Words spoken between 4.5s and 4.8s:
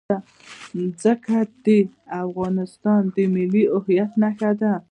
ده.